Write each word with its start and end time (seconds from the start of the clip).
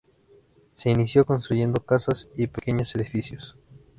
Se 0.73 0.89
inició 0.89 1.25
construyendo 1.25 1.85
casas 1.85 2.27
y 2.35 2.47
pequeños 2.47 2.95
edificios. 2.95 3.55